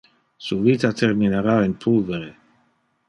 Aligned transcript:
Su 0.45 0.55
vita 0.63 0.91
terminara 1.01 1.63
in 1.63 1.77
pulvere. 1.77 2.33